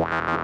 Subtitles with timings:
[0.00, 0.40] Wow.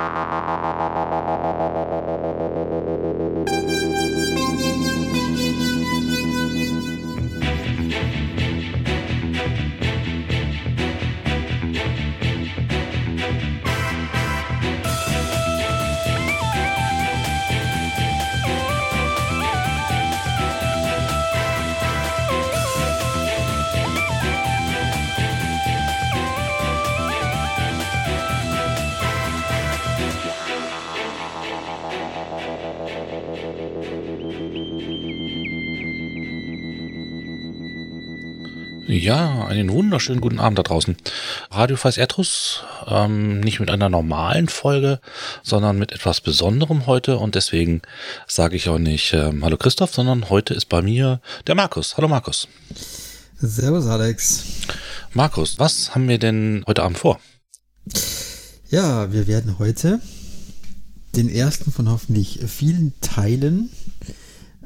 [39.06, 40.96] Ja, einen wunderschönen guten Abend da draußen.
[41.52, 44.98] Radio Fais Ertrus, ähm, nicht mit einer normalen Folge,
[45.44, 47.82] sondern mit etwas Besonderem heute und deswegen
[48.26, 51.96] sage ich auch nicht ähm, Hallo Christoph, sondern heute ist bei mir der Markus.
[51.96, 52.48] Hallo Markus.
[53.38, 54.42] Servus Alex.
[55.12, 57.20] Markus, was haben wir denn heute Abend vor?
[58.70, 60.00] Ja, wir werden heute
[61.14, 63.70] den ersten von hoffentlich vielen Teilen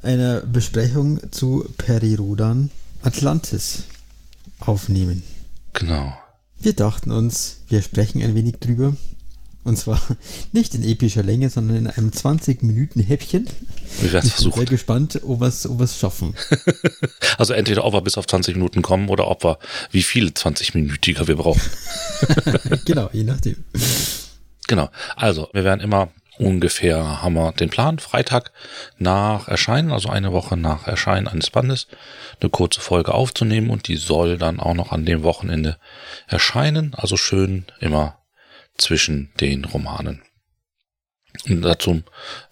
[0.01, 2.71] einer Besprechung zu Perirodan
[3.03, 3.85] Atlantis
[4.69, 5.23] aufnehmen.
[5.73, 6.13] Genau.
[6.59, 8.95] Wir dachten uns, wir sprechen ein wenig drüber.
[9.63, 10.01] Und zwar
[10.53, 13.49] nicht in epischer Länge, sondern in einem 20-Minuten-Häppchen.
[14.01, 14.49] Wir werden es versuchen.
[14.49, 16.35] Ich bin sehr gespannt, ob wir es ob wir's schaffen.
[17.39, 19.59] also entweder ob wir bis auf 20 Minuten kommen oder ob wir,
[19.91, 21.63] wie viele 20-Minütiger wir brauchen.
[22.85, 23.57] genau, je nachdem.
[24.67, 24.89] Genau.
[25.17, 26.09] Also, wir werden immer
[26.41, 28.53] ungefähr haben wir den Plan, Freitag
[28.99, 31.87] nach Erscheinen, also eine Woche nach Erscheinen eines Bandes,
[32.41, 35.77] eine kurze Folge aufzunehmen und die soll dann auch noch an dem Wochenende
[36.27, 38.19] erscheinen, also schön immer
[38.77, 40.23] zwischen den Romanen.
[41.49, 42.03] Und dazu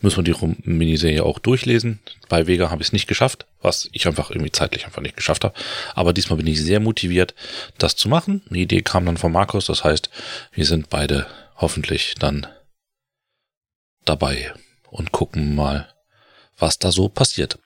[0.00, 1.98] müssen wir die Miniserie auch durchlesen.
[2.28, 5.44] Bei Vega habe ich es nicht geschafft, was ich einfach irgendwie zeitlich einfach nicht geschafft
[5.44, 5.54] habe.
[5.94, 7.34] Aber diesmal bin ich sehr motiviert,
[7.76, 8.42] das zu machen.
[8.50, 10.10] Die Idee kam dann von Markus, das heißt,
[10.52, 12.46] wir sind beide hoffentlich dann
[14.08, 14.52] dabei
[14.90, 15.88] und gucken mal,
[16.58, 17.58] was da so passiert.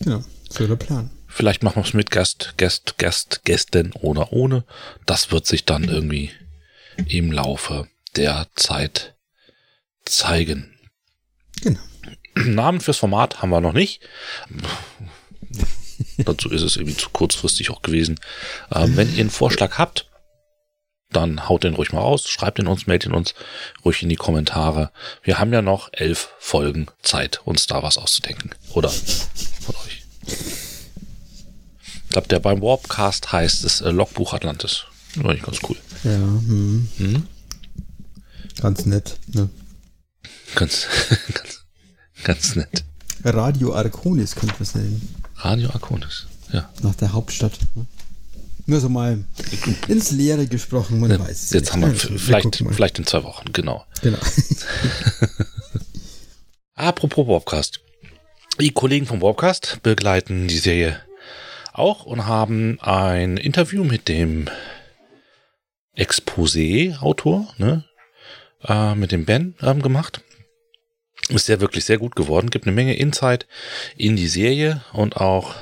[0.00, 1.10] Genau, so der Plan.
[1.28, 4.64] Vielleicht machen wir es mit Gast, Gast, Gast, Gästen oder ohne.
[5.04, 6.30] Das wird sich dann irgendwie
[7.08, 9.16] im Laufe der Zeit
[10.04, 10.74] zeigen.
[11.62, 11.80] Genau.
[12.34, 14.02] Namen fürs Format haben wir noch nicht.
[16.18, 18.18] Dazu ist es irgendwie zu kurzfristig auch gewesen.
[18.72, 20.10] Ähm, wenn ihr einen Vorschlag habt,
[21.10, 23.34] dann haut den ruhig mal aus, schreibt ihn uns, meldet ihn uns
[23.84, 24.90] ruhig in die Kommentare.
[25.22, 28.50] Wir haben ja noch elf Folgen Zeit, uns da was auszudenken.
[28.72, 30.02] Oder von euch.
[30.26, 34.84] Ich glaube, der beim Warpcast heißt es äh, Logbuch Atlantis.
[35.16, 35.76] War ich ganz cool.
[36.04, 36.88] Ja, hm.
[36.98, 37.26] Hm?
[38.60, 39.48] Ganz nett, ne?
[40.54, 40.86] Ganz,
[41.32, 41.64] ganz,
[42.24, 42.84] ganz nett.
[43.24, 45.14] Radio Arconis könnte man es nennen.
[45.36, 46.70] Radio Arconis, ja.
[46.82, 47.58] Nach der Hauptstadt.
[47.74, 47.86] Ne?
[48.66, 49.24] Nur so mal
[49.86, 51.50] ins Leere gesprochen, man ja, weiß es.
[51.50, 53.84] Jetzt haben wir vielleicht, vielleicht in zwei Wochen, genau.
[54.02, 54.18] Genau.
[56.74, 57.80] Apropos Warpcast.
[58.60, 61.00] Die Kollegen vom Warpcast begleiten die Serie
[61.72, 64.48] auch und haben ein Interview mit dem
[65.94, 67.84] Exposé-Autor, ne,
[68.64, 70.22] äh, mit dem Ben ähm, gemacht.
[71.28, 73.46] Ist ja wirklich sehr gut geworden, gibt eine Menge Insight
[73.96, 75.54] in die Serie und auch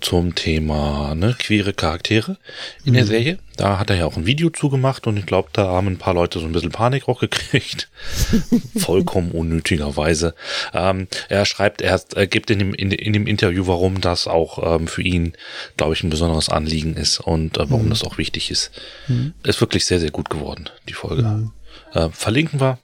[0.00, 2.36] zum Thema ne, queere Charaktere
[2.84, 2.96] in mhm.
[2.96, 3.38] der Serie.
[3.56, 6.12] Da hat er ja auch ein Video zugemacht und ich glaube, da haben ein paar
[6.12, 7.88] Leute so ein bisschen Panik auch gekriegt.
[8.76, 10.34] Vollkommen unnötigerweise.
[10.74, 14.76] Ähm, er schreibt, er, er gibt in dem, in, in, dem Interview, warum das auch
[14.76, 15.32] ähm, für ihn,
[15.76, 17.90] glaube ich, ein besonderes Anliegen ist und äh, warum mhm.
[17.90, 18.72] das auch wichtig ist.
[19.08, 19.32] Mhm.
[19.42, 21.22] Ist wirklich sehr, sehr gut geworden, die Folge.
[21.22, 21.52] Mhm.
[21.92, 22.78] Äh, verlinken wir.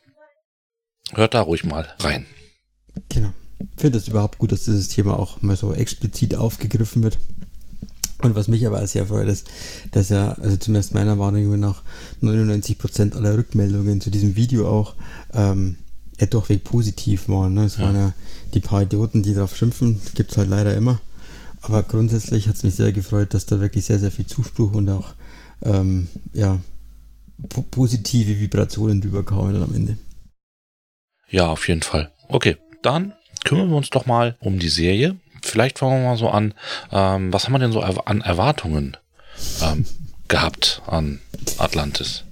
[1.12, 2.26] Hört da ruhig mal rein.
[3.10, 3.34] Genau.
[3.74, 7.18] Ich finde es überhaupt gut, dass dieses Thema auch mal so explizit aufgegriffen wird.
[8.22, 9.48] Und was mich aber sehr freut, ist,
[9.90, 11.82] dass ja, also zumindest meiner Wahrnehmung nach,
[12.22, 14.94] 99% aller Rückmeldungen zu diesem Video auch
[15.32, 15.76] ähm,
[16.20, 17.54] ja durchweg positiv waren.
[17.54, 17.64] Ne?
[17.64, 17.84] Es ja.
[17.84, 18.12] waren ja
[18.54, 21.00] die paar Idioten, die darauf schimpfen, gibt es halt leider immer.
[21.62, 24.88] Aber grundsätzlich hat es mich sehr gefreut, dass da wirklich sehr, sehr viel Zuspruch und
[24.88, 25.14] auch
[25.62, 26.58] ähm, ja,
[27.70, 29.96] positive Vibrationen drüber kamen am Ende.
[31.28, 32.10] Ja, auf jeden Fall.
[32.28, 33.14] Okay, dann
[33.44, 35.16] kümmern wir uns doch mal um die Serie.
[35.42, 36.54] Vielleicht fangen wir mal so an.
[36.90, 38.96] Ähm, was haben wir denn so an Erwartungen
[39.62, 39.84] ähm,
[40.28, 41.20] gehabt an
[41.58, 42.24] Atlantis?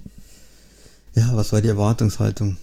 [1.15, 2.57] Ja, was war die Erwartungshaltung?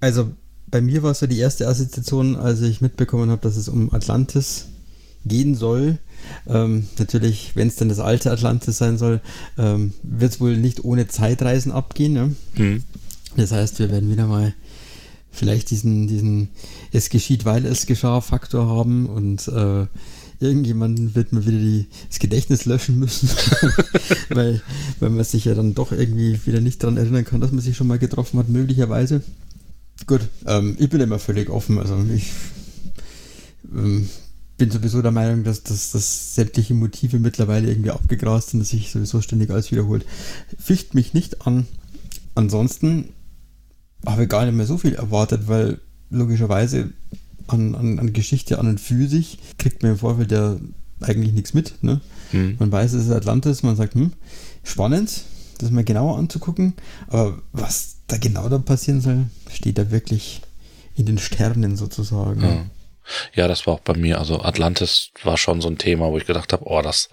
[0.00, 0.32] Also
[0.68, 3.92] bei mir war es so die erste Assoziation, als ich mitbekommen habe, dass es um
[3.92, 4.66] Atlantis
[5.24, 5.98] gehen soll.
[6.46, 9.20] Ähm, natürlich, wenn es dann das alte Atlantis sein soll,
[9.58, 12.12] ähm, wird es wohl nicht ohne Zeitreisen abgehen.
[12.12, 12.36] Ne?
[12.54, 12.84] Hm.
[13.36, 14.54] Das heißt, wir werden wieder mal
[15.30, 16.48] vielleicht diesen, diesen
[16.92, 19.86] es geschieht, weil es geschah Faktor haben und äh,
[20.40, 23.28] irgendjemanden wird man wieder die, das Gedächtnis löschen müssen,
[24.30, 24.62] weil,
[24.98, 27.76] weil man sich ja dann doch irgendwie wieder nicht daran erinnern kann, dass man sich
[27.76, 29.22] schon mal getroffen hat, möglicherweise.
[30.06, 31.78] Gut, ähm, ich bin immer völlig offen.
[31.78, 32.30] Also ich
[33.70, 34.08] ähm,
[34.56, 38.90] bin sowieso der Meinung, dass, dass, dass sämtliche Motive mittlerweile irgendwie abgegrast sind, dass sich
[38.90, 40.06] sowieso ständig alles wiederholt.
[40.58, 41.66] Ficht mich nicht an.
[42.34, 43.10] Ansonsten
[44.06, 45.80] habe ich gar nicht mehr so viel erwartet, weil
[46.10, 46.92] logischerweise
[47.46, 50.56] an, an, an Geschichte an und für sich kriegt man im Vorfeld ja
[51.00, 51.82] eigentlich nichts mit.
[51.82, 52.00] Ne?
[52.32, 52.56] Mhm.
[52.58, 54.12] Man weiß, es ist Atlantis, man sagt, hm,
[54.62, 55.24] spannend,
[55.58, 56.74] das mal genauer anzugucken,
[57.08, 60.40] aber was da genau da passieren soll, steht da wirklich
[60.96, 62.42] in den Sternen sozusagen.
[62.42, 62.64] Ja.
[63.34, 64.18] ja, das war auch bei mir.
[64.18, 67.08] Also Atlantis war schon so ein Thema, wo ich gedacht habe, oh, das,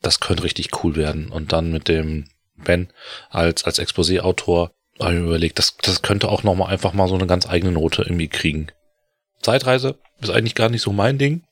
[0.00, 1.30] das könnte richtig cool werden.
[1.30, 2.26] Und dann mit dem
[2.56, 2.88] Ben
[3.30, 7.14] als, als Exposé-Autor habe ich mir überlegt, das, das könnte auch nochmal einfach mal so
[7.14, 8.68] eine ganz eigene Note irgendwie kriegen.
[9.40, 11.44] Zeitreise ist eigentlich gar nicht so mein Ding.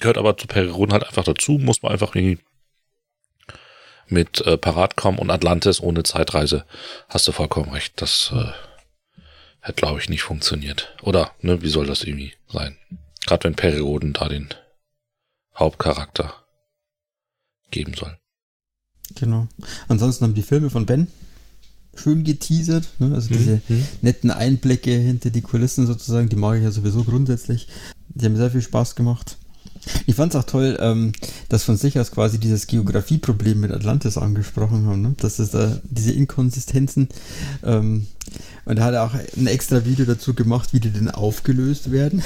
[0.00, 2.40] Gehört aber zu Perioden halt einfach dazu, muss man einfach irgendwie
[4.08, 6.64] mit äh, Parat kommen und Atlantis ohne Zeitreise.
[7.08, 8.02] Hast du vollkommen recht.
[8.02, 8.52] Das äh,
[9.60, 10.94] hätte, glaube ich, nicht funktioniert.
[11.02, 12.76] Oder, ne, wie soll das irgendwie sein?
[13.26, 14.48] Gerade wenn Perioden da den
[15.56, 16.34] Hauptcharakter
[17.70, 18.18] geben soll.
[19.14, 19.48] Genau.
[19.88, 21.08] Ansonsten haben die Filme von Ben
[21.98, 22.88] schön geteasert.
[22.98, 23.14] Ne?
[23.14, 23.84] Also diese mhm.
[24.02, 27.68] netten Einblicke hinter die Kulissen sozusagen, die mag ich ja sowieso grundsätzlich.
[28.08, 29.36] Die haben sehr viel Spaß gemacht.
[30.06, 31.12] Ich fand es auch toll, ähm,
[31.48, 35.14] dass von sich aus quasi dieses Geografieproblem mit Atlantis angesprochen haben, ne?
[35.18, 37.08] dass es da diese Inkonsistenzen
[37.62, 38.06] ähm,
[38.64, 42.22] und er hat auch ein extra Video dazu gemacht, wie die denn aufgelöst werden.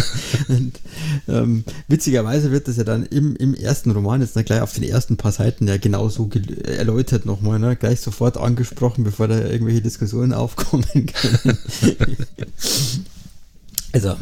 [0.48, 0.80] und
[1.28, 5.16] ähm, witzigerweise wird das ja dann im, im ersten Roman, jetzt gleich auf den ersten
[5.16, 6.30] paar Seiten ja genauso
[6.64, 7.76] erläutert nochmal, ne?
[7.76, 11.58] gleich sofort angesprochen, bevor da irgendwelche Diskussionen aufkommen können.
[13.92, 14.16] Also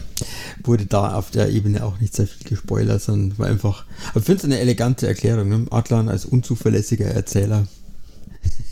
[0.65, 3.85] wurde da auf der Ebene auch nicht sehr viel gespoilert, sondern war einfach.
[4.11, 5.49] Aber ich finde es eine elegante Erklärung.
[5.49, 5.67] Ne?
[5.71, 7.67] Adlan als unzuverlässiger Erzähler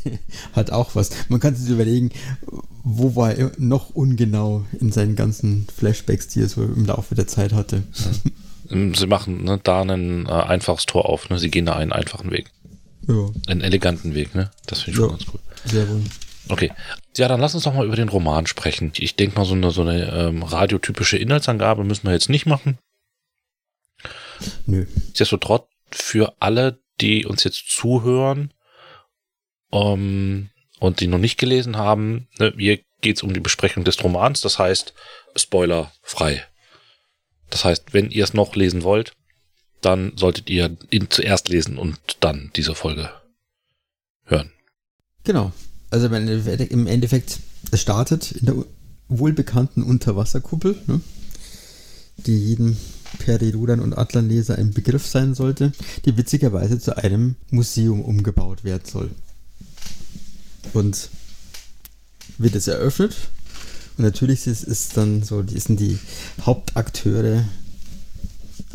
[0.52, 1.10] hat auch was.
[1.28, 2.10] Man kann sich überlegen,
[2.82, 7.26] wo war er noch ungenau in seinen ganzen Flashbacks, die er so im Laufe der
[7.26, 7.82] Zeit hatte.
[8.70, 11.30] Sie machen ne, da ein äh, einfaches Tor auf.
[11.30, 11.38] Ne?
[11.38, 12.50] Sie gehen da einen einfachen Weg.
[13.06, 13.30] Ja.
[13.46, 14.34] Einen eleganten Weg.
[14.34, 14.50] Ne?
[14.66, 15.40] Das finde ich schon ganz cool.
[15.64, 16.02] Sehr wohl.
[16.48, 16.72] Okay.
[17.16, 18.92] Ja, dann lass uns doch mal über den Roman sprechen.
[18.96, 22.78] Ich denke mal, so eine, so eine ähm, radiotypische Inhaltsangabe müssen wir jetzt nicht machen.
[24.66, 24.86] Nö.
[24.94, 28.52] Nichtsdestotrotz für alle, die uns jetzt zuhören
[29.72, 34.02] ähm, und die noch nicht gelesen haben, ne, hier geht es um die Besprechung des
[34.02, 34.94] Romans, das heißt
[35.36, 36.44] Spoiler frei.
[37.50, 39.12] Das heißt, wenn ihr es noch lesen wollt,
[39.80, 43.10] dann solltet ihr ihn zuerst lesen und dann diese Folge
[44.24, 44.52] hören.
[45.24, 45.52] Genau
[45.90, 47.40] also im Endeffekt,
[47.70, 48.55] es startet in der
[49.08, 51.00] wohlbekannten Unterwasserkuppel, ne,
[52.26, 52.76] die jedem
[53.19, 55.73] Perirudan und Atlanleser ein Begriff sein sollte,
[56.05, 59.11] die witzigerweise zu einem Museum umgebaut werden soll.
[60.75, 61.08] Und
[62.37, 63.17] wird es eröffnet
[63.99, 65.99] und natürlich ist es dann so, die sind die
[66.43, 67.44] Hauptakteure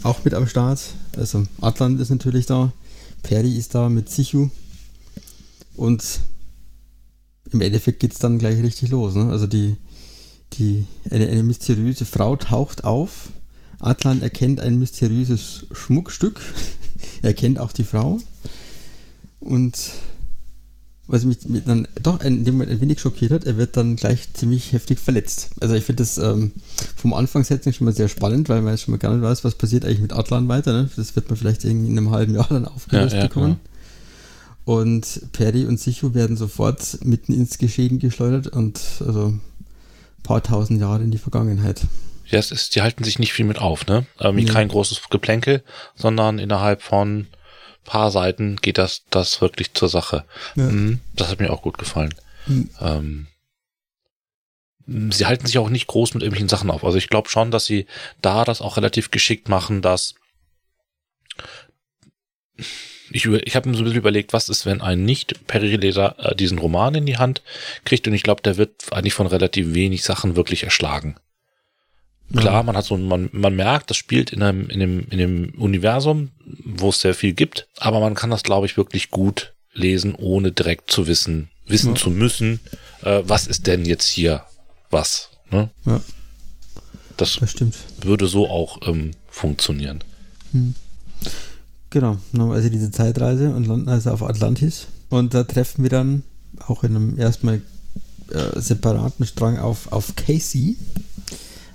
[0.03, 0.81] auch mit am Start.
[1.15, 2.73] Also Atlant ist natürlich da,
[3.21, 4.49] Peri ist da mit Sichu
[5.77, 6.03] und
[7.53, 9.15] im Endeffekt geht es dann gleich richtig los.
[9.15, 9.29] Ne?
[9.29, 9.77] Also die,
[10.53, 13.29] die, eine, eine mysteriöse Frau taucht auf.
[13.79, 16.41] Atlan erkennt ein mysteriöses Schmuckstück.
[17.21, 18.19] er kennt auch die Frau.
[19.39, 19.91] Und
[21.05, 24.31] was mich dann doch in dem Moment ein wenig schockiert hat, er wird dann gleich
[24.33, 25.49] ziemlich heftig verletzt.
[25.59, 26.53] Also ich finde das ähm,
[26.95, 29.55] vom Anfangssetting schon mal sehr spannend, weil man jetzt schon mal gar nicht weiß, was
[29.55, 30.71] passiert eigentlich mit Atlan weiter.
[30.71, 30.89] Ne?
[30.95, 33.59] Das wird man vielleicht in einem halben Jahr dann aufgelöst ja, ja, bekommen.
[33.61, 33.72] Klar.
[34.65, 39.41] Und Perry und Sichu werden sofort mitten ins Geschehen geschleudert und also ein
[40.23, 41.81] paar tausend Jahre in die Vergangenheit.
[42.27, 44.05] Ja, es ist, die halten sich nicht viel mit auf, ne?
[44.19, 44.51] Ähm, ja.
[44.53, 45.63] Kein großes Geplänkel,
[45.95, 47.27] sondern innerhalb von
[47.83, 50.23] paar Seiten geht das, das wirklich zur Sache.
[50.55, 50.63] Ja.
[50.63, 52.13] Mhm, das hat mir auch gut gefallen.
[52.47, 52.69] Mhm.
[52.79, 53.27] Ähm,
[55.11, 56.83] sie halten sich auch nicht groß mit irgendwelchen Sachen auf.
[56.83, 57.87] Also ich glaube schon, dass sie
[58.21, 60.15] da das auch relativ geschickt machen, dass
[63.13, 66.57] ich, ich habe mir so ein bisschen überlegt, was ist, wenn ein Nicht-Perry-Leser äh, diesen
[66.57, 67.41] Roman in die Hand
[67.85, 71.15] kriegt und ich glaube, der wird eigentlich von relativ wenig Sachen wirklich erschlagen.
[72.31, 72.63] Klar, ja.
[72.63, 76.31] man hat so, man, man merkt, das spielt in einem, in dem, in dem Universum,
[76.65, 80.51] wo es sehr viel gibt, aber man kann das, glaube ich, wirklich gut lesen, ohne
[80.51, 82.01] direkt zu wissen, wissen ja.
[82.01, 82.59] zu müssen,
[83.03, 84.43] äh, was ist denn jetzt hier
[84.89, 85.29] was.
[85.51, 85.69] Ne?
[85.85, 86.01] Ja.
[87.17, 87.55] Das, das
[88.01, 90.03] würde so auch ähm, funktionieren.
[90.51, 90.73] Hm.
[91.93, 92.17] Genau,
[92.51, 94.87] also diese Zeitreise und landen also auf Atlantis.
[95.09, 96.23] Und da treffen wir dann
[96.65, 97.61] auch in einem erstmal
[98.31, 100.75] äh, separaten Strang auf, auf Casey,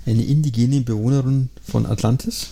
[0.05, 2.47] eine indigene Bewohnerin von Atlantis.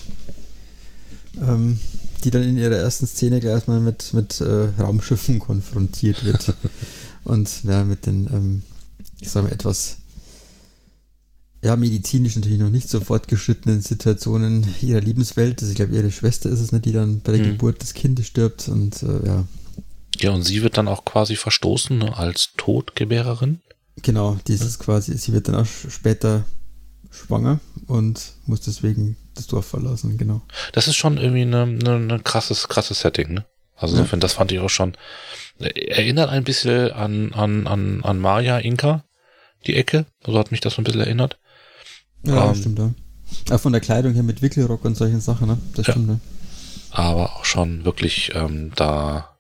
[1.41, 1.77] ähm,
[2.23, 6.53] die dann in ihrer ersten Szene gleich mal mit, mit äh, Raumschiffen konfrontiert wird.
[7.25, 8.63] und ja, mit den, ähm,
[9.19, 9.97] ich sag mal, etwas
[11.67, 15.61] ja, medizinisch natürlich noch nicht so fortgeschrittenen Situationen ihrer Lebenswelt.
[15.61, 17.51] Also ich glaube, ihre Schwester ist es, ne, die dann bei der mhm.
[17.51, 19.45] Geburt des Kindes stirbt und äh, ja.
[20.19, 23.59] Ja, und sie wird dann auch quasi verstoßen ne, als Todgebärerin.
[24.01, 26.45] Genau, dieses quasi, sie wird dann auch später
[27.11, 30.41] schwanger und muss deswegen das Dorf verlassen, genau.
[30.71, 33.45] Das ist schon irgendwie ein eine, eine krasses, krasses Setting, ne?
[33.75, 33.99] Also ja.
[33.99, 34.95] insofern, das fand ich auch schon,
[35.59, 39.03] erinnert ein bisschen an, an, an, an Maya Inka,
[39.65, 40.05] die Ecke.
[40.25, 41.37] So hat mich das so ein bisschen erinnert.
[42.23, 42.93] Ja, ähm, stimmt, ja.
[43.51, 45.57] Auch von der Kleidung her mit Wickelrock und solchen Sachen, ne?
[45.75, 45.93] Das ja.
[45.93, 46.19] stimmt, ne?
[46.91, 49.37] Aber auch schon wirklich ähm, da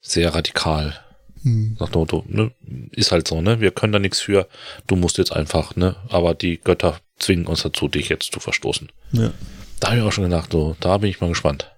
[0.00, 0.94] sehr radikal.
[1.42, 1.76] Hm.
[1.78, 2.52] Nach Motto, ne?
[2.92, 3.60] Ist halt so, ne?
[3.60, 4.48] Wir können da nichts für.
[4.86, 5.96] Du musst jetzt einfach, ne?
[6.08, 8.88] Aber die Götter zwingen uns dazu, dich jetzt zu verstoßen.
[9.12, 9.32] Ja.
[9.80, 11.70] Da habe ich auch schon gedacht, so, da bin ich mal gespannt.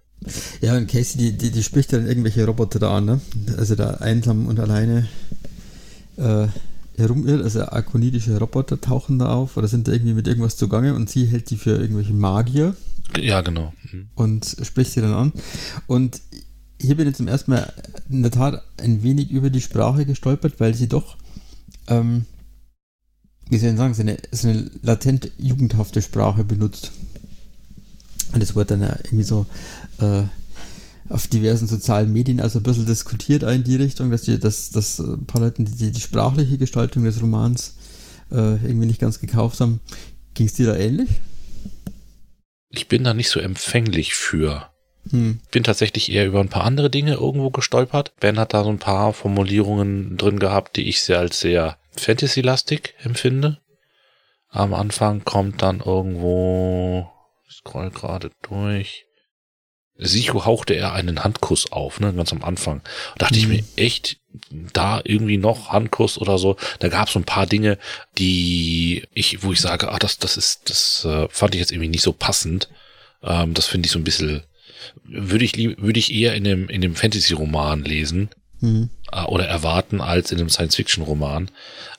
[0.60, 3.20] Ja, und Casey, die, die, die spricht dann irgendwelche Roboter da an, ne?
[3.56, 5.08] Also da einsam und alleine
[6.16, 6.48] äh,
[7.00, 11.10] herumirrt, also akonidische Roboter tauchen da auf oder sind da irgendwie mit irgendwas zugange und
[11.10, 12.76] sie hält die für irgendwelche Magier.
[13.18, 13.72] Ja, genau.
[13.90, 14.08] Mhm.
[14.14, 15.32] Und spricht sie dann an.
[15.86, 16.20] Und
[16.80, 17.72] hier bin ich zum ersten Mal
[18.08, 21.16] in der Tat ein wenig über die Sprache gestolpert, weil sie doch,
[21.88, 22.26] ähm,
[23.48, 26.92] wie soll ich sagen, so eine, so eine latent jugendhafte Sprache benutzt.
[28.32, 29.46] Und das wurde dann ja irgendwie so
[29.98, 30.22] äh,
[31.10, 35.00] auf diversen sozialen Medien also ein bisschen diskutiert in die Richtung, dass, die, dass, dass
[35.00, 37.76] ein paar Leute die, die sprachliche Gestaltung des Romans
[38.30, 39.80] äh, irgendwie nicht ganz gekauft haben.
[40.34, 41.10] Ging es dir da ähnlich?
[42.68, 44.70] Ich bin da nicht so empfänglich für.
[45.10, 45.40] Hm.
[45.50, 48.12] Bin tatsächlich eher über ein paar andere Dinge irgendwo gestolpert.
[48.20, 52.94] Ben hat da so ein paar Formulierungen drin gehabt, die ich sehr als sehr Fantasy-lastig
[53.02, 53.58] empfinde.
[54.48, 57.10] Am Anfang kommt dann irgendwo,
[57.48, 59.06] ich scroll gerade durch,
[60.00, 62.82] Sicho hauchte er einen Handkuss auf, ne, ganz am Anfang.
[63.16, 63.40] Da dachte mhm.
[63.40, 64.18] ich mir echt,
[64.50, 66.56] da irgendwie noch Handkuss oder so.
[66.78, 67.78] Da gab es so ein paar Dinge,
[68.18, 71.88] die ich, wo ich sage, ah, das, das ist, das äh, fand ich jetzt irgendwie
[71.88, 72.68] nicht so passend.
[73.22, 74.42] Ähm, das finde ich so ein bisschen,
[75.04, 78.30] würde ich lieb, würde ich eher in dem, in dem Fantasy-Roman lesen.
[78.60, 78.90] Mhm.
[79.12, 81.50] Äh, oder erwarten als in einem Science-Fiction-Roman.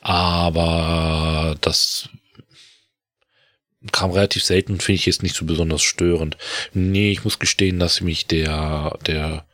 [0.01, 2.09] Aber das
[3.91, 6.37] kam relativ selten und finde ich jetzt nicht so besonders störend.
[6.73, 9.45] Nee, ich muss gestehen, dass mich der, der,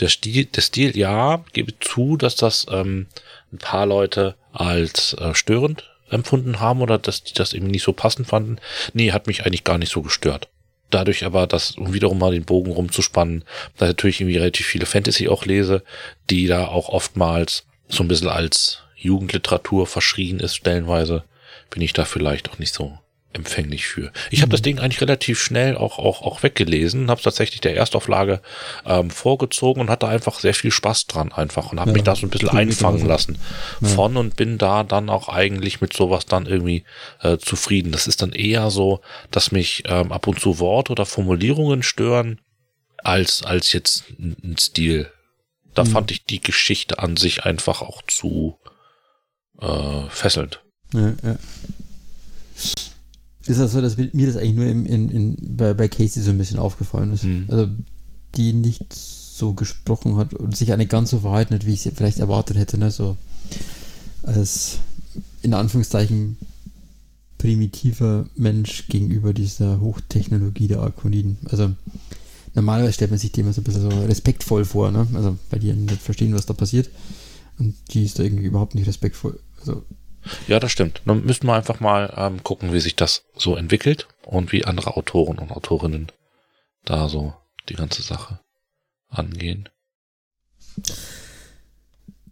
[0.00, 3.06] der Stil, der Stil, ja, gebe zu, dass das ähm,
[3.52, 7.92] ein paar Leute als äh, störend empfunden haben oder dass die das eben nicht so
[7.92, 8.58] passend fanden.
[8.94, 10.48] Nee, hat mich eigentlich gar nicht so gestört.
[10.90, 13.44] Dadurch aber, dass, um wiederum mal den Bogen rumzuspannen,
[13.76, 15.84] da natürlich irgendwie relativ viele Fantasy auch lese,
[16.30, 21.24] die da auch oftmals so ein bisschen als Jugendliteratur verschrien ist, stellenweise,
[21.70, 22.98] bin ich da vielleicht auch nicht so
[23.32, 24.10] empfänglich für.
[24.30, 24.42] Ich mhm.
[24.42, 28.40] habe das Ding eigentlich relativ schnell auch auch auch weggelesen, habe tatsächlich der Erstauflage
[28.86, 32.16] ähm, vorgezogen und hatte einfach sehr viel Spaß dran einfach und habe ja, mich da
[32.16, 33.38] so ein bisschen einfangen lassen
[33.80, 33.88] ja.
[33.88, 36.84] von und bin da dann auch eigentlich mit sowas dann irgendwie
[37.20, 37.92] äh, zufrieden.
[37.92, 42.40] Das ist dann eher so, dass mich ähm, ab und zu Worte oder Formulierungen stören
[42.96, 45.12] als als jetzt ein Stil.
[45.74, 45.88] Da mhm.
[45.88, 48.58] fand ich die Geschichte an sich einfach auch zu
[49.60, 50.62] äh, fesselnd.
[50.94, 51.36] Ja, ja
[53.48, 56.30] ist das so, dass mir das eigentlich nur in, in, in, bei, bei Casey so
[56.30, 57.24] ein bisschen aufgefallen ist.
[57.24, 57.46] Mhm.
[57.48, 57.68] Also,
[58.34, 61.92] die nicht so gesprochen hat und sich eine ganz so verhalten hat, wie ich sie
[61.92, 62.76] vielleicht erwartet hätte.
[62.76, 62.90] Ne?
[62.90, 63.16] So
[64.22, 64.78] als
[65.42, 66.36] in Anführungszeichen
[67.38, 71.38] primitiver Mensch gegenüber dieser Hochtechnologie der Arkoniden.
[71.44, 71.70] Also
[72.54, 75.06] normalerweise stellt man sich die immer so ein bisschen so respektvoll vor, ne?
[75.14, 76.90] Also weil die nicht verstehen, was da passiert.
[77.58, 79.38] Und die ist da irgendwie überhaupt nicht respektvoll.
[79.60, 79.84] Also
[80.46, 81.02] ja, das stimmt.
[81.04, 84.96] Dann müssen wir einfach mal ähm, gucken, wie sich das so entwickelt und wie andere
[84.96, 86.12] Autoren und Autorinnen
[86.84, 87.34] da so
[87.68, 88.40] die ganze Sache
[89.08, 89.68] angehen.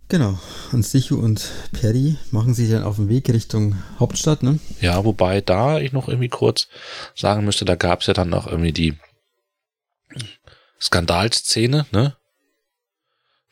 [0.08, 0.38] Genau.
[0.72, 4.60] Und Sichu und Perry machen sich dann auf den Weg Richtung Hauptstadt, ne?
[4.80, 6.68] Ja, wobei da ich noch irgendwie kurz
[7.14, 8.96] sagen müsste, da gab es ja dann noch irgendwie die
[10.80, 12.16] Skandalszene, ne?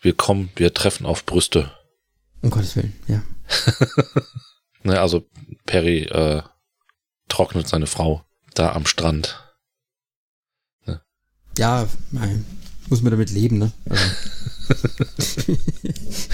[0.00, 1.72] Wir kommen, wir treffen auf Brüste.
[2.40, 3.22] Um Gottes Willen, ja.
[4.82, 5.26] ne, also
[5.66, 6.42] Perry äh,
[7.28, 8.24] trocknet seine Frau
[8.54, 9.40] da am Strand.
[10.86, 11.00] Ne?
[11.58, 12.44] Ja, nein,
[12.88, 13.72] muss man damit leben, ne?
[13.88, 14.04] Also.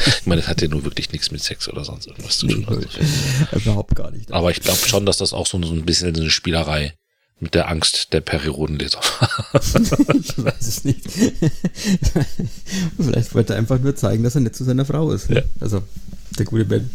[0.06, 2.66] ich meine, das hat ja nur wirklich nichts mit Sex oder sonst irgendwas zu tun.
[2.66, 2.88] Also.
[3.56, 4.32] Überhaupt gar nicht.
[4.32, 6.94] Aber ich glaube schon, dass das auch so, so ein bisschen eine Spielerei
[7.40, 9.00] mit der Angst der Periodenleser.
[9.54, 11.00] ich weiß es nicht.
[12.98, 15.30] Vielleicht wollte er einfach nur zeigen, dass er nicht zu seiner Frau ist.
[15.30, 15.36] Ne?
[15.36, 15.42] Ja.
[15.60, 15.82] Also,
[16.38, 16.88] der gute Ben.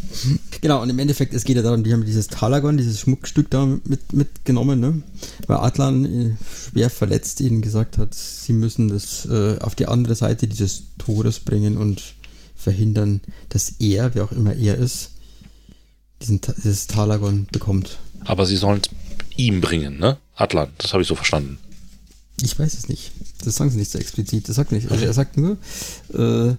[0.62, 3.65] Genau, und im Endeffekt, es geht ja darum, die haben dieses Talagon, dieses Schmuckstück da
[3.65, 5.04] mit, mitgenommen, ne?
[5.48, 6.36] weil Atlan äh,
[6.72, 11.39] schwer verletzt ihnen gesagt hat, sie müssen das äh, auf die andere Seite dieses Tores
[11.39, 12.15] bringen und
[12.56, 15.12] verhindern, dass er, wer auch immer er ist,
[16.22, 18.00] diesen, dieses Talagon bekommt.
[18.22, 18.89] Aber sie sollen es
[19.38, 20.18] ihm bringen, ne?
[20.36, 21.60] Atlan, das habe ich so verstanden.
[22.42, 23.12] Ich weiß es nicht.
[23.44, 24.50] Das sagen sie nicht so explizit.
[24.50, 24.92] Das sagt nicht.
[24.92, 25.58] Also er sagt nur,
[26.13, 26.56] äh,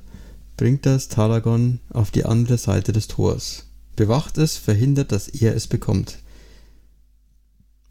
[0.57, 3.65] bringt das Talagon auf die andere Seite des Tors.
[3.97, 6.19] Bewacht es, verhindert, dass er es bekommt.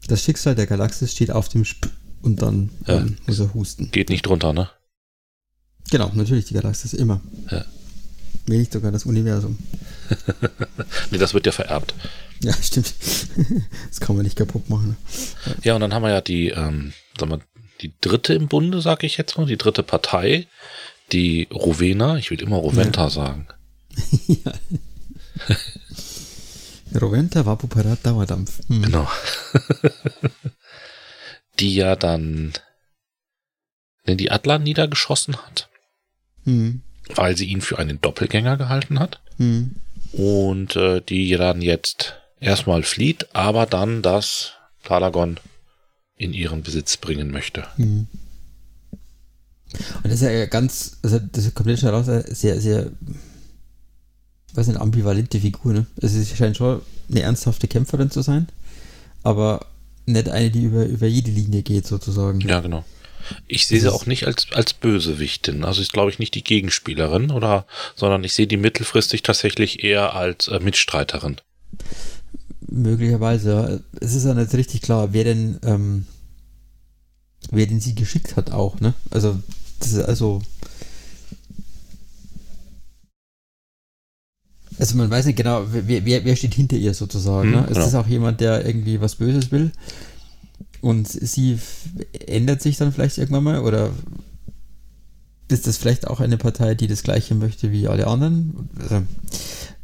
[0.08, 1.90] Das Schicksal der Galaxis steht auf dem Sp
[2.22, 2.98] und dann Ja.
[2.98, 3.90] ähm, muss er husten.
[3.90, 4.68] Geht nicht drunter, ne?
[5.90, 7.20] Genau, natürlich die Galaxis immer.
[7.50, 7.64] Ja.
[8.46, 9.58] Wenn nicht sogar das Universum.
[11.10, 11.94] Nee, das wird ja vererbt.
[12.42, 12.94] Ja, stimmt.
[13.88, 14.96] das kann man nicht kaputt machen.
[15.62, 17.40] Ja, und dann haben wir ja die, ähm, sagen wir,
[17.80, 20.46] die dritte im Bunde, sag ich jetzt mal, die dritte Partei,
[21.12, 23.48] die Rowena, ich will immer Roventa sagen.
[24.26, 24.52] ja.
[27.00, 28.60] Roventa Vapoparat Dauerdampf.
[28.68, 28.82] Hm.
[28.82, 29.08] Genau.
[31.58, 32.52] die ja dann
[34.06, 35.68] den die Atlan niedergeschossen hat,
[36.44, 36.82] Hm.
[37.14, 39.20] weil sie ihn für einen Doppelgänger gehalten hat.
[39.36, 39.74] Hm.
[40.12, 44.52] Und äh, die dann jetzt erstmal flieht, aber dann das
[44.84, 45.38] Talagon
[46.16, 47.66] in ihren Besitz bringen möchte.
[47.76, 48.06] Hm.
[50.02, 52.90] Und das ist ja ganz, also das kommt jetzt schon raus, sehr, sehr,
[54.54, 55.86] was eine ambivalente Figur, ne?
[56.00, 56.80] Also sie scheint schon
[57.10, 58.48] eine ernsthafte Kämpferin zu sein,
[59.22, 59.66] aber
[60.06, 62.40] nicht eine, die über, über jede Linie geht, sozusagen.
[62.40, 62.84] Ja, genau.
[63.48, 65.64] Ich sehe sie auch nicht als, als Bösewichtin.
[65.64, 70.14] Also ist, glaube ich, nicht die Gegenspielerin, oder, sondern ich sehe die mittelfristig tatsächlich eher
[70.14, 71.36] als äh, Mitstreiterin.
[72.68, 73.78] Möglicherweise, ja.
[74.00, 76.06] Es ist ja nicht richtig klar, wer denn, ähm,
[77.50, 78.94] wer denn sie geschickt hat auch, ne?
[79.10, 79.38] Also,
[79.80, 80.42] das ist also.
[84.78, 87.50] Also man weiß nicht genau, wer, wer, wer steht hinter ihr sozusagen.
[87.52, 87.66] Hm, ne?
[87.68, 87.86] Es genau.
[87.86, 89.72] ist auch jemand, der irgendwie was Böses will.
[90.82, 91.58] Und sie
[92.26, 93.90] ändert sich dann vielleicht irgendwann mal oder
[95.48, 98.68] ist das vielleicht auch eine Partei, die das gleiche möchte wie alle anderen?
[98.80, 99.02] Also,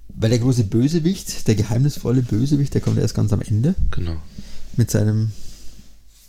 [0.09, 4.17] weil der große Bösewicht, der geheimnisvolle Bösewicht, der kommt erst ganz am Ende Genau.
[4.77, 5.33] mit seinem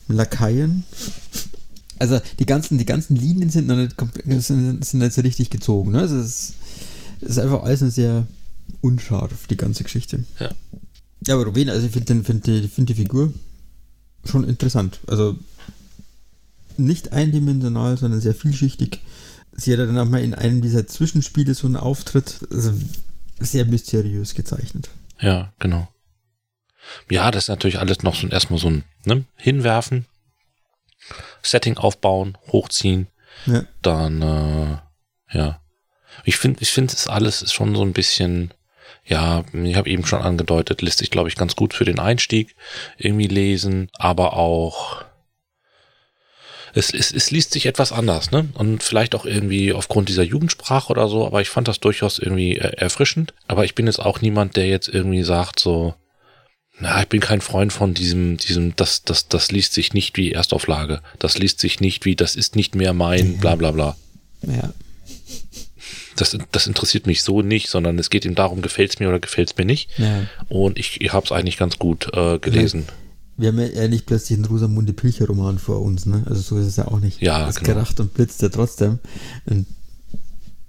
[0.08, 0.84] Lakaien.
[2.00, 5.50] Also die ganzen, die ganzen Linien sind noch nicht, komplett- sind, sind nicht so richtig
[5.50, 5.92] gezogen.
[5.92, 6.00] Ne?
[6.00, 6.54] Also es ist,
[7.22, 8.28] es ist einfach alles sehr
[8.82, 10.24] unscharf, die ganze Geschichte.
[10.40, 10.50] Ja.
[11.26, 13.34] Ja, aber Rowena, also ich finde find die, find die Figur
[14.26, 15.00] schon interessant.
[15.08, 15.38] Also
[16.76, 19.00] nicht eindimensional, sondern sehr vielschichtig.
[19.56, 22.74] Sie hat dann auch mal in einem dieser Zwischenspiele so einen Auftritt, also
[23.40, 24.90] sehr mysteriös gezeichnet.
[25.22, 25.88] Ja, genau.
[27.10, 30.06] Ja, das ist natürlich alles noch so erstmal so ein ne, Hinwerfen,
[31.42, 33.08] Setting aufbauen, hochziehen,
[33.46, 33.64] Ja.
[33.82, 35.60] dann äh, ja.
[36.26, 38.54] Ich finde, ich finde es alles ist schon so ein bisschen,
[39.06, 42.56] ja, ich habe eben schon angedeutet, lässt sich, glaube ich, ganz gut für den Einstieg
[42.98, 45.04] irgendwie lesen, aber auch
[46.76, 48.48] es, es, es liest sich etwas anders, ne?
[48.56, 52.58] Und vielleicht auch irgendwie aufgrund dieser Jugendsprache oder so, aber ich fand das durchaus irgendwie
[52.58, 53.34] äh, erfrischend.
[53.48, 55.94] Aber ich bin jetzt auch niemand, der jetzt irgendwie sagt, so,
[56.80, 60.32] na, ich bin kein Freund von diesem, diesem, das, das, das liest sich nicht wie
[60.32, 61.02] Erstauflage.
[61.20, 63.96] Das liest sich nicht wie, das ist nicht mehr mein, bla bla bla.
[64.42, 64.74] Ja.
[66.16, 69.58] Das, das interessiert mich so nicht, sondern es geht ihm darum, gefällt's mir oder gefällt's
[69.58, 69.90] mir nicht.
[69.98, 70.28] ja.
[70.50, 72.86] Und ich, ich habe es eigentlich ganz gut äh, gelesen.
[73.36, 76.24] Wir haben ja eher nicht plötzlich einen Rosamunde Pilcher-Roman vor uns, ne?
[76.28, 77.20] Also so ist es ja auch nicht.
[77.20, 77.74] Ja, Es genau.
[77.74, 79.00] geracht und blitzt ja trotzdem.
[79.46, 79.66] Und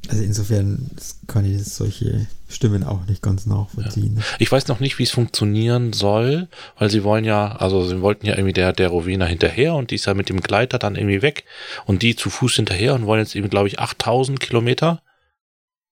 [0.09, 0.91] also insofern
[1.27, 4.23] kann ich solche Stimmen auch nicht ganz nachvollziehen.
[4.39, 8.27] Ich weiß noch nicht, wie es funktionieren soll, weil sie wollen ja, also sie wollten
[8.27, 11.23] ja irgendwie der, der Rowena hinterher und die ist ja mit dem Gleiter dann irgendwie
[11.23, 11.45] weg
[11.87, 15.03] und die zu Fuß hinterher und wollen jetzt eben, glaube ich, 8000 Kilometer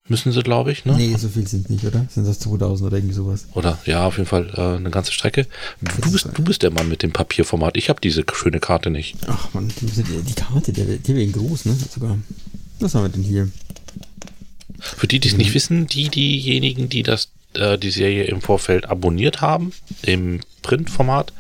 [0.09, 0.95] müssen sie, glaube ich, ne?
[0.97, 2.05] Nee, so viel sind nicht, oder?
[2.11, 3.47] Sind das 2000 oder irgendwie sowas?
[3.55, 5.47] Oder ja, auf jeden Fall äh, eine ganze Strecke.
[5.81, 7.77] Du bist, ist- du bist der Mann mit dem Papierformat.
[7.77, 9.17] Ich habe diese schöne Karte nicht.
[9.29, 11.77] Ach man, die, die die Karte, die, die wäre groß, ne?
[11.89, 12.19] Sogar.
[12.81, 13.49] Was haben wir denn hier?
[14.83, 18.89] Für die, die es nicht wissen, die diejenigen, die das äh, die Serie im Vorfeld
[18.89, 21.33] abonniert haben im Printformat,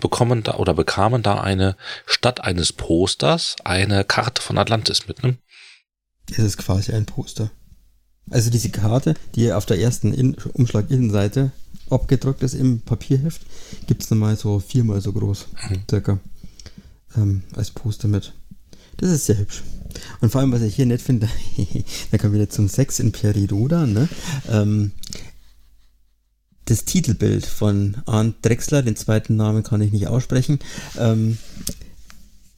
[0.00, 5.22] bekommen da oder bekamen da eine statt eines Posters eine Karte von Atlantis mit.
[5.22, 5.36] Ne?
[6.26, 7.50] Das ist quasi ein Poster.
[8.30, 11.50] Also diese Karte, die auf der ersten In Umschlag-Innenseite
[11.88, 13.42] abgedruckt ist im Papierheft,
[13.86, 15.46] gibt es nochmal so viermal so groß,
[15.88, 16.18] circa,
[17.16, 18.34] ähm, als Poster mit.
[18.98, 19.62] Das ist sehr hübsch.
[20.20, 21.28] Und vor allem, was ich hier nett finde,
[22.10, 24.08] da kommen wir wieder zum Sex in Periroda, ne?
[24.48, 24.92] Ähm,
[26.64, 30.58] das Titelbild von Arndt Drexler, den zweiten Namen kann ich nicht aussprechen.
[30.98, 31.38] Ähm,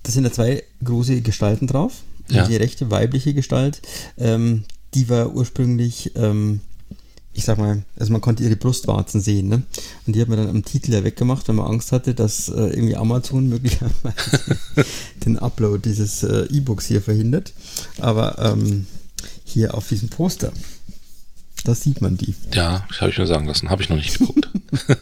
[0.03, 2.03] das sind da zwei große Gestalten drauf.
[2.29, 2.47] Ja.
[2.47, 3.83] Die rechte weibliche Gestalt,
[4.17, 6.61] ähm, die war ursprünglich ähm,
[7.33, 9.63] ich sag mal, also man konnte ihre Brustwarzen sehen, ne?
[10.07, 12.53] Und die hat man dann am Titel ja weggemacht, weil man Angst hatte, dass äh,
[12.53, 14.57] irgendwie Amazon möglicherweise
[15.25, 17.53] den Upload dieses äh, E-Books hier verhindert.
[17.99, 18.87] Aber ähm,
[19.45, 20.53] hier auf diesem Poster,
[21.65, 22.35] da sieht man die.
[22.53, 24.49] Ja, das habe ich mir sagen lassen, habe ich noch nicht geguckt.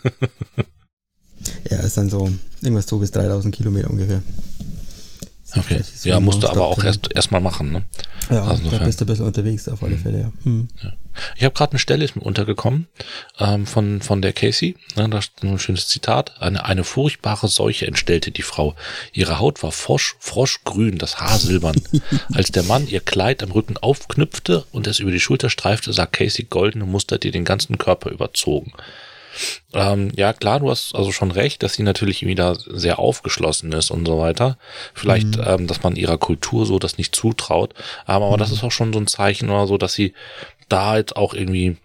[1.70, 4.22] ja, ist dann so irgendwas so bis 3000 Kilometer ungefähr.
[5.56, 5.80] Okay.
[5.82, 7.82] So ja, musst du aber auch erst erstmal machen, ne?
[8.30, 10.32] Ja, also da bist du bisschen unterwegs auf alle Fälle, ja.
[10.44, 10.68] Hm.
[10.82, 10.92] ja.
[11.36, 12.86] Ich habe gerade eine Stelle ist mir untergekommen
[13.38, 14.76] ähm, von von der Casey.
[14.96, 16.40] Ne, da ist ein schönes Zitat.
[16.40, 18.74] Eine eine furchtbare Seuche entstellte die Frau.
[19.12, 21.80] Ihre Haut war frosch, froschgrün, das Haar silbern.
[22.34, 26.06] Als der Mann ihr Kleid am Rücken aufknüpfte und es über die Schulter streifte, sah
[26.06, 28.72] Casey goldene Muster, die den ganzen Körper überzogen.
[29.72, 33.90] Ähm, ja, klar, du hast also schon recht, dass sie natürlich wieder sehr aufgeschlossen ist
[33.90, 34.58] und so weiter.
[34.94, 35.44] Vielleicht, mhm.
[35.46, 37.74] ähm, dass man ihrer Kultur so das nicht zutraut.
[38.06, 38.40] Aber, aber mhm.
[38.40, 40.14] das ist auch schon so ein Zeichen oder so, dass sie
[40.68, 41.76] da jetzt auch irgendwie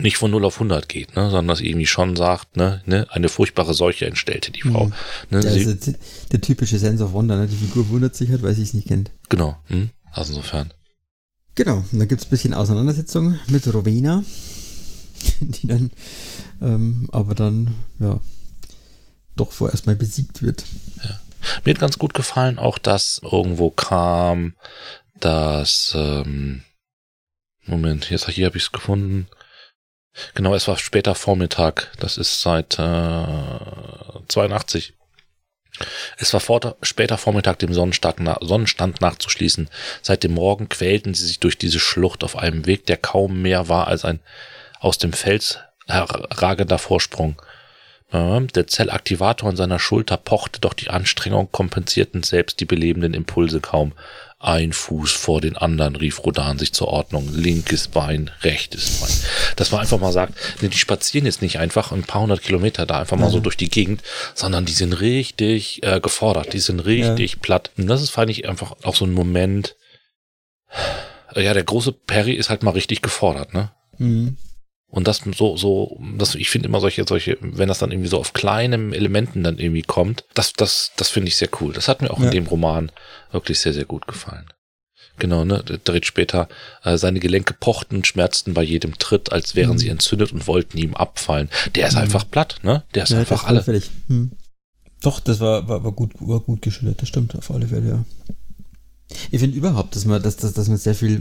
[0.00, 3.28] nicht von 0 auf 100 geht, ne, sondern dass irgendwie schon sagt, ne, ne, eine
[3.28, 4.86] furchtbare Seuche entstellte die Frau.
[4.86, 4.92] Mhm.
[5.30, 5.92] Ne, ja, sie, also
[6.32, 7.46] der typische Sense of Wonder, ne?
[7.46, 9.10] die Figur wundert sich halt, weil sie es nicht kennt.
[9.28, 9.90] Genau, hm?
[10.12, 10.72] also insofern.
[11.54, 14.22] Genau, und dann gibt's ein bisschen Auseinandersetzung mit Rowena,
[15.40, 15.90] die dann
[16.60, 18.20] ähm, aber dann, ja,
[19.36, 20.64] doch vorerst mal besiegt wird.
[21.02, 21.20] Ja.
[21.64, 24.56] Mir hat ganz gut gefallen auch, dass irgendwo kam,
[25.20, 26.62] dass, ähm,
[27.64, 29.28] Moment, jetzt hier habe ich es gefunden.
[30.34, 31.92] Genau, es war später Vormittag.
[31.98, 34.94] Das ist seit äh, 82.
[36.16, 39.68] Es war vor, später Vormittag dem na, Sonnenstand nachzuschließen.
[40.00, 43.68] Seit dem Morgen quälten sie sich durch diese Schlucht auf einem Weg, der kaum mehr
[43.68, 44.20] war als ein
[44.80, 47.40] aus dem Fels herragender Vorsprung.
[48.12, 53.92] Der Zellaktivator an seiner Schulter pochte, doch die Anstrengung kompensierten selbst die belebenden Impulse kaum.
[54.38, 57.28] Ein Fuß vor den anderen, rief Rodan sich zur Ordnung.
[57.32, 59.30] Linkes Bein, rechtes Bein.
[59.56, 62.86] Das war einfach mal sagt, nee, die spazieren jetzt nicht einfach ein paar hundert Kilometer
[62.86, 64.02] da einfach mal so durch die Gegend,
[64.34, 67.38] sondern die sind richtig äh, gefordert, die sind richtig ja.
[67.40, 67.70] platt.
[67.76, 69.74] Und das ist, fand ich, einfach auch so ein Moment.
[71.34, 73.72] Ja, der große Perry ist halt mal richtig gefordert, ne?
[73.98, 74.36] Mhm.
[74.88, 78.18] Und das so, so, das, ich finde immer solche, solche, wenn das dann irgendwie so
[78.18, 81.72] auf kleinen Elementen dann irgendwie kommt, das, das, das finde ich sehr cool.
[81.72, 82.26] Das hat mir auch ja.
[82.26, 82.92] in dem Roman
[83.32, 84.46] wirklich sehr, sehr gut gefallen.
[85.18, 86.48] Genau, ne, dreht später,
[86.84, 89.78] äh, seine Gelenke pochten und schmerzten bei jedem Tritt, als wären mhm.
[89.78, 91.48] sie entzündet und wollten ihm abfallen.
[91.74, 92.02] Der ist mhm.
[92.02, 92.84] einfach platt, ne?
[92.94, 93.64] Der ist ja, einfach alle.
[94.08, 94.32] Hm.
[95.02, 98.04] Doch, das war, war, war gut, war gut geschildert, das stimmt auf alle Fälle, ja.
[99.30, 101.20] Ich finde überhaupt, dass man, dass, dass, dass man sehr viel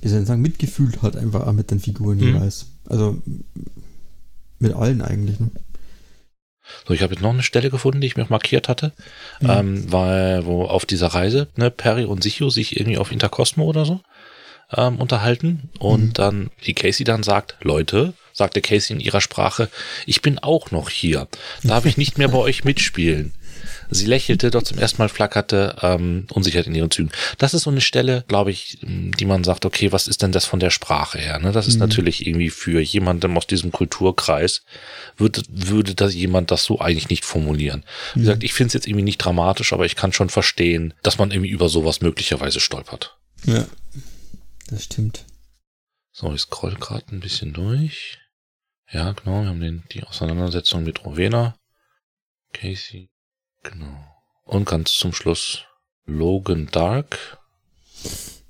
[0.00, 2.34] wie soll ich sagen, mitgefühlt hat einfach auch mit den Figuren mhm.
[2.34, 2.66] jeweils.
[2.88, 3.22] Also
[4.58, 5.40] mit allen eigentlich.
[5.40, 5.50] Ne?
[6.86, 8.92] So, ich habe jetzt noch eine Stelle gefunden, die ich mir markiert hatte,
[9.40, 9.50] mhm.
[9.50, 13.84] ähm, weil wo auf dieser Reise ne, Perry und Sicho sich irgendwie auf Intercosmo oder
[13.84, 14.00] so
[14.74, 16.12] ähm, unterhalten und mhm.
[16.14, 19.68] dann die Casey dann sagt, Leute, sagte Casey in ihrer Sprache,
[20.06, 21.28] ich bin auch noch hier.
[21.62, 23.34] Darf ich nicht mehr bei euch mitspielen?
[23.90, 27.10] Sie lächelte, doch zum ersten Mal flackerte ähm, Unsicherheit in ihren Zügen.
[27.38, 30.44] Das ist so eine Stelle, glaube ich, die man sagt, okay, was ist denn das
[30.44, 31.38] von der Sprache her?
[31.38, 31.52] Ne?
[31.52, 31.80] Das ist mhm.
[31.80, 34.62] natürlich irgendwie für jemanden aus diesem Kulturkreis,
[35.16, 37.84] würde, würde das jemand das so eigentlich nicht formulieren.
[38.14, 38.22] Wie mhm.
[38.24, 41.30] gesagt, ich finde es jetzt irgendwie nicht dramatisch, aber ich kann schon verstehen, dass man
[41.30, 43.16] irgendwie über sowas möglicherweise stolpert.
[43.44, 43.66] Ja,
[44.70, 45.24] das stimmt.
[46.12, 48.18] So, ich scroll gerade ein bisschen durch.
[48.90, 51.56] Ja, genau, wir haben den, die Auseinandersetzung mit Rowena.
[52.52, 53.08] Casey.
[53.62, 54.04] Genau.
[54.44, 55.64] Und ganz zum Schluss
[56.06, 57.38] Logan Dark.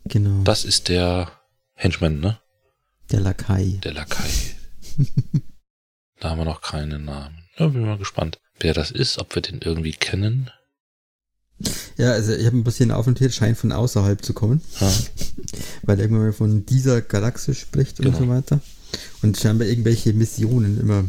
[0.04, 0.42] Genau.
[0.42, 1.30] Das ist der
[1.74, 2.38] Henchman, ne?
[3.10, 3.78] Der Lakai.
[3.84, 4.30] Der Lakai.
[6.20, 7.44] da haben wir noch keinen Namen.
[7.58, 10.50] Ja, bin mal gespannt, wer das ist, ob wir den irgendwie kennen.
[11.96, 14.62] Ja, also ich habe ein bisschen aufnotiert, scheint von außerhalb zu kommen.
[14.80, 14.92] Ja.
[15.82, 18.10] Weil er irgendwann von dieser Galaxie spricht genau.
[18.10, 18.60] und so weiter.
[19.22, 21.04] Und scheinbar irgendwelche Missionen immer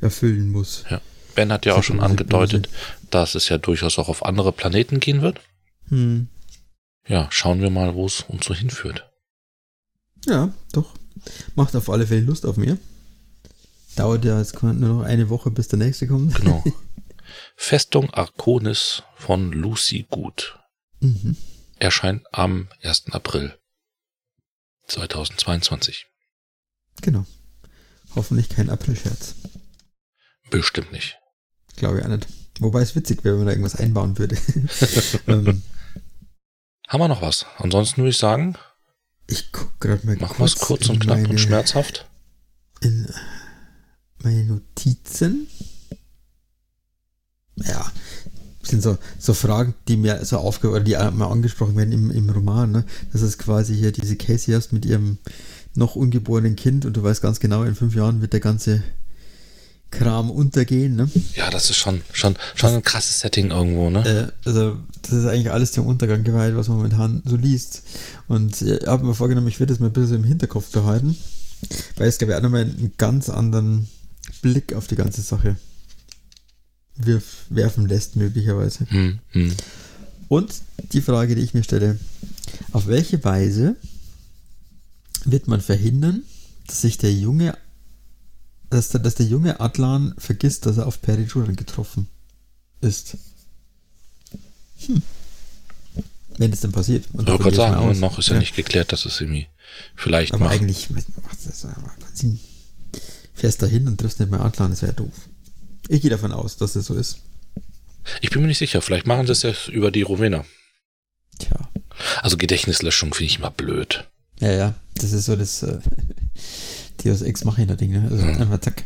[0.00, 0.84] erfüllen muss.
[0.90, 1.00] Ja.
[1.34, 2.68] Ben hat ja auch schon angedeutet,
[3.10, 5.40] dass es ja durchaus auch auf andere Planeten gehen wird.
[5.88, 6.28] Hm.
[7.06, 9.08] Ja, schauen wir mal, wo es uns so hinführt.
[10.26, 10.94] Ja, doch.
[11.54, 12.78] Macht auf alle Fälle Lust auf mehr.
[13.94, 16.34] Dauert ja jetzt nur noch eine Woche, bis der nächste kommt.
[16.34, 16.62] Genau.
[17.56, 20.58] Festung Arconis von Lucy Gut.
[21.00, 21.36] Mhm.
[21.78, 23.12] Erscheint am 1.
[23.12, 23.56] April
[24.88, 26.06] 2022.
[27.02, 27.26] Genau.
[28.14, 29.34] Hoffentlich kein April-Scherz.
[30.50, 31.18] Bestimmt nicht.
[31.76, 32.26] Glaube ich auch nicht.
[32.60, 34.36] Wobei es witzig wäre, wenn man da irgendwas einbauen würde.
[35.26, 35.62] ähm,
[36.88, 37.46] Haben wir noch was?
[37.58, 38.56] Ansonsten würde ich sagen.
[39.26, 42.06] Ich guck gerade mal Machen wir es kurz und knapp meine, und schmerzhaft.
[42.80, 43.08] In
[44.22, 45.48] meine Notizen.
[47.56, 47.90] Ja,
[48.62, 52.30] sind so, so Fragen, die mir so aufge oder die mal angesprochen werden im, im
[52.30, 52.84] Roman, ne?
[53.12, 55.18] Das ist quasi hier diese Casey hast mit ihrem
[55.74, 58.82] noch ungeborenen Kind und du weißt ganz genau, in fünf Jahren wird der ganze
[59.90, 61.08] Kram untergehen, ne?
[61.34, 64.32] Ja, das ist schon, schon, schon ein krasses Setting irgendwo, ne?
[64.44, 67.82] Äh, also, das ist eigentlich alles dem Untergang geweiht, was man momentan so liest.
[68.28, 71.16] Und ich habe mir vorgenommen, ich werde das mal ein bisschen im Hinterkopf behalten,
[71.96, 73.88] weil es, glaube ich, auch nochmal einen ganz anderen
[74.42, 75.56] Blick auf die ganze Sache
[76.96, 78.86] wirf, werfen lässt, möglicherweise.
[78.88, 79.54] Hm, hm.
[80.28, 80.52] Und
[80.92, 81.98] die Frage, die ich mir stelle,
[82.72, 83.76] auf welche Weise
[85.24, 86.22] wird man verhindern,
[86.66, 87.56] dass sich der junge,
[88.70, 92.08] dass der, dass der junge Atlan vergisst, dass er auf Perijuran getroffen
[92.80, 93.16] ist?
[94.86, 95.02] Hm.
[96.38, 97.06] Wenn es denn passiert.
[97.12, 99.46] Und ich gerade sagen, noch ist ja, ja, nicht geklärt, dass es irgendwie
[99.94, 100.54] vielleicht Aber macht.
[100.54, 101.06] eigentlich macht
[101.46, 101.66] das
[102.14, 102.38] Sinn.
[103.34, 105.14] Fährst da hin und triffst nicht mehr Atlan, das wäre doof.
[105.88, 107.18] Ich gehe davon aus, dass es so ist.
[108.20, 108.82] Ich bin mir nicht sicher.
[108.82, 110.44] Vielleicht machen sie es ja über die Rumäner.
[111.38, 111.68] Tja.
[112.22, 114.08] Also Gedächtnislöschung finde ich immer blöd.
[114.40, 114.74] Ja, ja.
[114.94, 115.78] Das ist so das äh,
[117.04, 118.08] Deus Ex Machina-Ding, ne?
[118.10, 118.42] Also mhm.
[118.42, 118.84] einfach zack.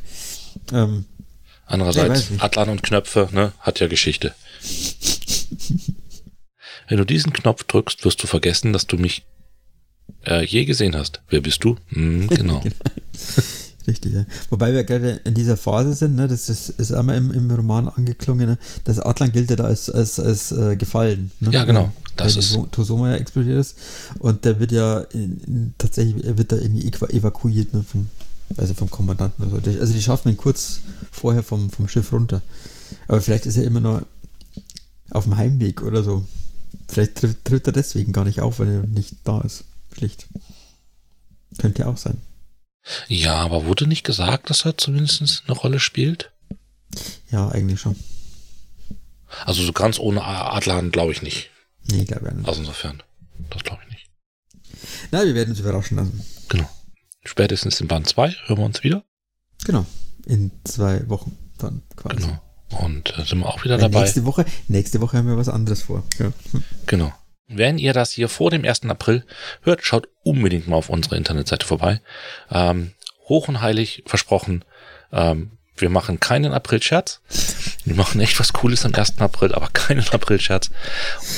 [0.73, 1.05] Ähm,
[1.66, 3.53] Andererseits, Atlan und Knöpfe, ne?
[3.61, 4.35] Hat ja Geschichte.
[6.88, 9.25] Wenn du diesen Knopf drückst, wirst du vergessen, dass du mich
[10.27, 11.23] äh, je gesehen hast.
[11.29, 11.77] Wer bist du?
[11.88, 12.62] Hm, genau.
[13.87, 14.25] Richtig, ja.
[14.51, 17.88] Wobei wir gerade in dieser Phase sind, ne, das ist, ist einmal im, im Roman
[17.88, 21.31] angeklungen, ne, das Adlan gilt ja da als, als, als äh, gefallen.
[21.40, 21.51] Ne?
[21.51, 21.90] Ja, genau.
[22.16, 22.73] Das weil ist.
[22.73, 23.77] Tosoma ja explodiert ist.
[24.19, 28.09] Und der wird ja in, in, tatsächlich, er wird da irgendwie evakuiert, ne, vom,
[28.57, 29.45] also vom Kommandanten.
[29.45, 32.43] Also die, also die schaffen ihn kurz vorher vom, vom Schiff runter.
[33.09, 34.03] Aber vielleicht ist er immer noch
[35.11, 36.25] auf dem Heimweg oder so.
[36.88, 39.64] Vielleicht tritt, tritt er deswegen gar nicht auf, weil er nicht da ist.
[39.97, 40.27] Schlicht.
[41.59, 42.19] Könnte ja auch sein.
[43.09, 46.33] Ja, aber wurde nicht gesagt, dass er zumindest eine Rolle spielt?
[47.31, 47.97] Ja, eigentlich schon.
[49.45, 51.51] Also so ganz ohne Adlan glaube ich nicht.
[51.90, 52.49] Nee, glaube ich nicht.
[52.49, 53.03] Also insofern,
[53.51, 54.11] das glaube ich nicht.
[55.11, 56.25] Na, wir werden uns überraschen lassen.
[56.49, 56.69] Genau.
[57.25, 59.05] Spätestens in Band 2 hören wir uns wieder.
[59.64, 59.87] Genau.
[60.27, 62.16] In zwei Wochen dann quasi.
[62.16, 62.40] Genau.
[62.71, 64.01] Und äh, sind wir auch wieder Weil dabei.
[64.03, 66.05] Nächste Woche, nächste Woche haben wir was anderes vor.
[66.19, 66.33] Ja.
[66.87, 67.12] Genau.
[67.53, 68.85] Wenn ihr das hier vor dem 1.
[68.85, 69.25] April
[69.63, 72.01] hört, schaut unbedingt mal auf unsere Internetseite vorbei.
[72.51, 72.93] Ähm,
[73.29, 74.65] hoch und heilig versprochen,
[75.13, 77.23] ähm, wir machen keinen April-Scherz.
[77.85, 79.19] Wir machen echt was Cooles am 1.
[79.21, 80.71] April, aber keinen April-Scherz.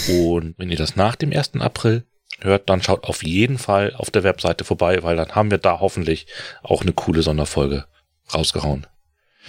[0.08, 1.52] Und wenn ihr das nach dem 1.
[1.60, 2.04] April
[2.40, 5.80] hört, dann schaut auf jeden Fall auf der Webseite vorbei, weil dann haben wir da
[5.80, 6.26] hoffentlich
[6.62, 7.86] auch eine coole Sonderfolge
[8.34, 8.86] rausgehauen.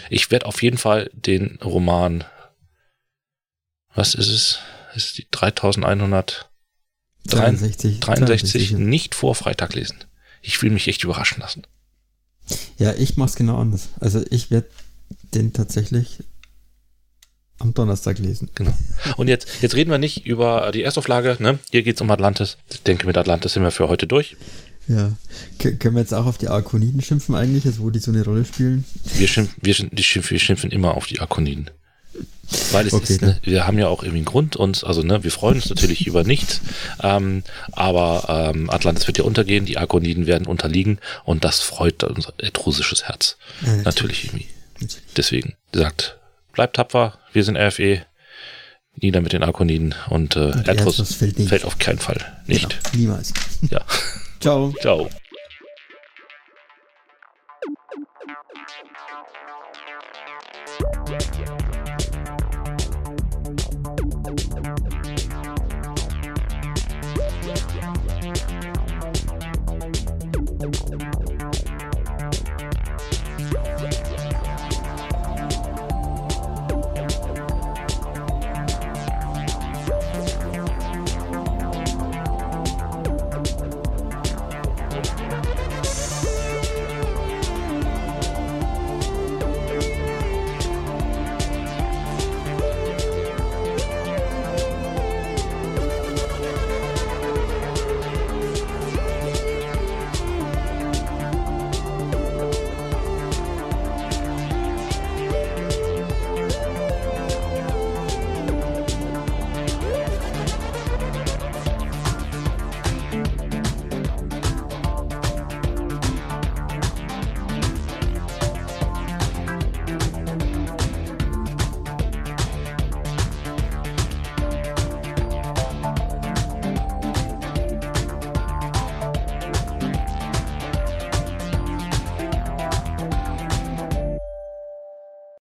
[0.09, 2.23] Ich werde auf jeden Fall den Roman,
[3.93, 4.59] was ist es?
[4.95, 6.49] ist die 3100
[7.27, 10.03] 63, 63, nicht vor Freitag lesen.
[10.41, 11.63] Ich will mich echt überraschen lassen.
[12.77, 13.89] Ja, ich mach's genau anders.
[13.99, 14.67] Also ich werde
[15.33, 16.19] den tatsächlich
[17.59, 18.49] am Donnerstag lesen.
[18.55, 18.73] Genau.
[19.15, 21.59] Und jetzt, jetzt reden wir nicht über die Erstauflage, ne?
[21.71, 22.57] Hier geht's um Atlantis.
[22.69, 24.35] Ich denke, mit Atlantis sind wir für heute durch.
[24.87, 25.13] Ja.
[25.59, 28.25] K können wir jetzt auch auf die Arkoniden schimpfen eigentlich, also wo die so eine
[28.25, 28.83] Rolle spielen?
[29.15, 31.69] Wir schimpfen, wir, schimpfen, wir schimpfen immer auf die Arkoniden.
[32.71, 35.23] Weil es okay, ist, ne, wir haben ja auch irgendwie einen Grund uns, also ne,
[35.23, 36.61] wir freuen uns natürlich über nichts,
[37.01, 42.33] ähm, aber ähm, Atlantis wird ja untergehen, die Argoniden werden unterliegen und das freut unser
[42.37, 43.37] etrusisches Herz.
[43.61, 43.85] Ja, natürlich.
[43.85, 44.47] natürlich irgendwie.
[45.15, 46.17] Deswegen, sagt,
[46.51, 48.05] bleibt tapfer, wir sind RFE,
[48.95, 52.17] nieder mit den Arkoniden und, äh, und Etrus fällt, fällt, auf keinen Fall.
[52.45, 52.69] Nicht.
[52.69, 53.33] Genau, niemals.
[53.69, 53.81] Ja.
[54.39, 54.73] Ciao.
[54.81, 55.09] Ciao.